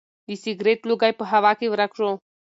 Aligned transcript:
د 0.27 0.29
سګرټ 0.43 0.79
لوګی 0.89 1.13
په 1.19 1.23
هوا 1.31 1.51
کې 1.59 1.67
ورک 1.71 1.91
شو. 1.97 2.09